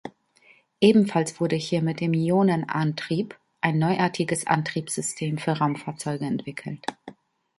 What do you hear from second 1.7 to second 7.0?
mit dem Ionenantrieb ein neuartiges Antriebssystem für Raumfahrzeuge entwickelt.